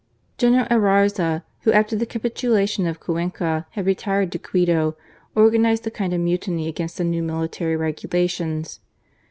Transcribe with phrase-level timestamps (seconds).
[0.39, 4.95] General Ayarza, who after the capitulation of Cuenca had retired to Quito,
[5.35, 8.79] organized a kind of mutiny against the new military regulations.